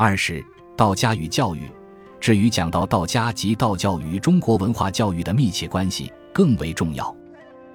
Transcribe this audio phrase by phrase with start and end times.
[0.00, 0.44] 二是
[0.76, 1.62] 道家与教育。
[2.20, 7.12] 至于讲到道家及道教与中国文化教育的密切关系，更为重要。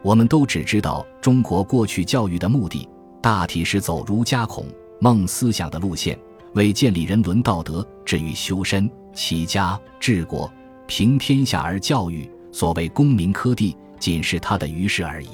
[0.01, 2.87] 我们都只知道中国过去教育的目的，
[3.21, 4.65] 大体是走儒家孔
[5.01, 6.17] 孟思想的路线，
[6.53, 10.49] 为建立人伦道德，至于修身、齐家、治国、
[10.87, 15.27] 平天下而教育，所谓功名科第，仅是他的余事而已。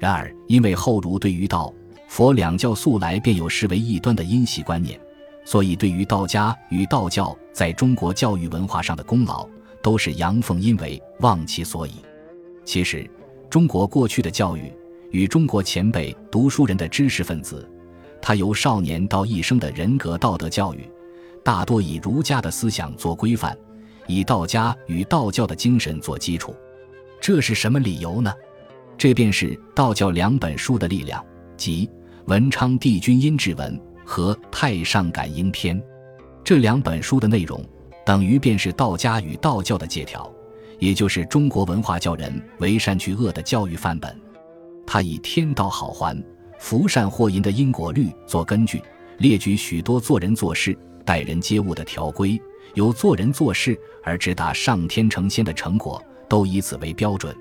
[0.00, 1.72] 然而，因为后儒对于道、
[2.08, 4.98] 佛两教素来便有视为异端的因习观念。
[5.50, 9.48] 所以，对于道家与道教在中国教育文化上的功劳，
[9.82, 11.92] 都是阳奉阴违，忘其所以。
[12.66, 13.10] 其实，
[13.48, 14.70] 中国过去的教育
[15.10, 17.66] 与中国前辈读书人的知识分子，
[18.20, 20.86] 他由少年到一生的人格道德教育，
[21.42, 23.56] 大多以儒家的思想做规范，
[24.06, 26.54] 以道家与道教的精神做基础。
[27.22, 28.30] 这是什么理由呢？
[28.98, 31.24] 这便是道教两本书的力量，
[31.56, 31.86] 即
[32.26, 33.74] 《文昌帝君阴志文》。
[34.08, 35.78] 和《太上感应篇》
[36.42, 37.62] 这两本书的内容，
[38.06, 40.32] 等于便是道家与道教的借条，
[40.78, 44.18] 也就是中国文化教人为善去恶的教育范本。
[44.86, 46.18] 他以天道好还、
[46.58, 48.82] 福善祸淫的因果律做根据，
[49.18, 50.74] 列举许多做人做事、
[51.04, 52.40] 待人接物的条规，
[52.72, 57.36] 由做人做事而直达上天成仙的成果，都以此为标准。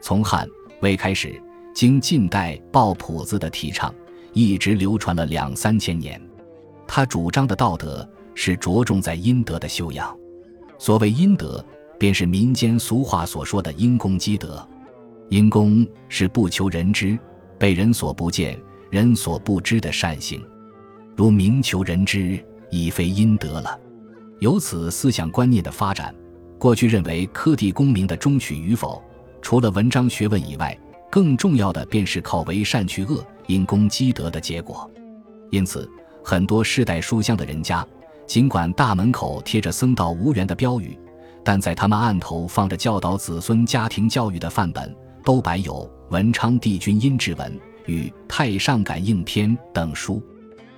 [0.00, 0.48] 从汉
[0.80, 1.38] 魏开始，
[1.74, 3.94] 经近代鲍朴子的提倡。
[4.32, 6.20] 一直流传了两三千年，
[6.86, 10.16] 他主张的道德是着重在阴德的修养。
[10.78, 11.64] 所谓阴德，
[11.98, 14.66] 便是民间俗话所说的因公积德。
[15.28, 17.18] 因公是不求人知、
[17.58, 18.58] 被人所不见、
[18.90, 20.42] 人所不知的善行，
[21.14, 23.78] 如明求人知，已非阴德了。
[24.40, 26.14] 由此思想观念的发展，
[26.58, 29.02] 过去认为科第功名的中取与否，
[29.42, 30.78] 除了文章学问以外，
[31.10, 33.24] 更重要的便是靠为善去恶。
[33.46, 34.90] 因功积德的结果，
[35.50, 35.90] 因此
[36.22, 37.82] 很多世代书香的人家，
[38.26, 40.98] 尽管大门口贴着“僧道无缘”的标语，
[41.42, 47.50] 但在他们案头放着教导子孙家庭教育的范本，都摆有《文昌帝君阴志文》
[47.86, 50.22] 与《太上感应篇》等书。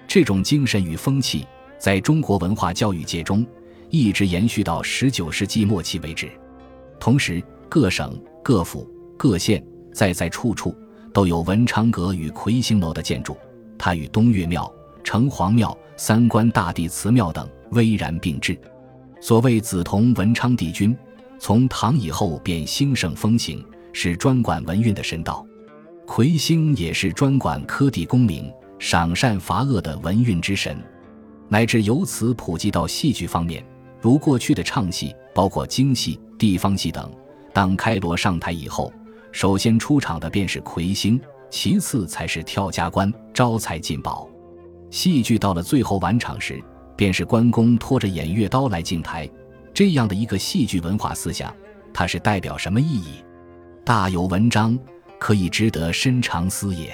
[0.07, 1.45] 这种精神与风气，
[1.77, 3.45] 在中国文化教育界中
[3.89, 6.31] 一直延续到十九世纪末期为止。
[7.01, 9.61] 同时，各省、各府、各县，
[9.93, 10.75] 在在处处。
[11.13, 13.37] 都有文昌阁与魁星楼的建筑，
[13.77, 18.57] 它与东岳庙、城隍庙、三官大帝祠庙等巍然并峙。
[19.21, 20.97] 所谓紫铜文昌帝君，
[21.41, 23.61] 从唐以后便兴盛风行，
[23.93, 25.45] 是专管文运的神道；
[26.07, 30.79] 魁星也是专管科第功名、赏善罚恶的文运之神。
[31.49, 33.67] 乃至由此普及到戏剧方面，
[34.01, 37.11] 如过去的唱戏，包括京戏、地方戏等，
[37.53, 38.93] 当开锣上台以后。
[39.33, 41.21] 首先出场的便是魁星，
[41.51, 44.29] 其次才是跳家官、招财进宝。
[44.91, 46.63] 戏剧到了最后完场时，
[46.97, 49.29] 便是关公拖着偃月刀来敬台。
[49.73, 51.55] 这样的一个戏剧文化思想，
[51.95, 53.25] 它是代表什么意义？
[53.85, 54.79] 大有文章，
[55.19, 56.93] 可以值得深长思也。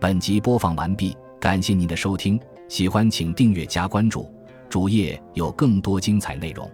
[0.00, 4.32] 本集播放完毕，感谢您的收听，喜欢请订阅加关注，
[4.70, 6.68] 主页有更多精彩内容。